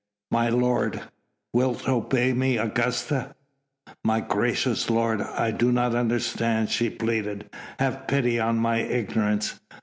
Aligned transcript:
"My 0.31 0.49
lord...." 0.49 0.99
"Wilt 1.53 1.87
obey 1.87 2.33
me, 2.33 2.57
Augusta?" 2.57 3.35
"My 4.03 4.19
gracious 4.19 4.89
lord... 4.89 5.21
I 5.21 5.51
do 5.51 5.71
not 5.71 5.93
understand," 5.93 6.71
she 6.71 6.89
pleaded; 6.89 7.47
"have 7.77 8.07
pity 8.07 8.39
on 8.39 8.57
my 8.57 8.77
ignorance 8.79 9.59